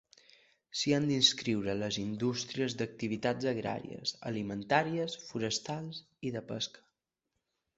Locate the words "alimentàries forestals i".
4.31-6.33